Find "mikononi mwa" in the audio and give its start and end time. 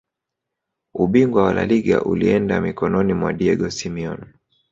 2.61-3.33